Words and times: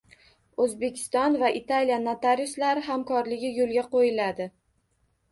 O‘zbekiston 0.63 1.35
va 1.41 1.51
Italiya 1.59 1.99
notariuslari 2.05 2.83
hamkorligi 2.87 3.51
yo‘lga 3.59 3.83
qo‘yiladi 3.93 4.49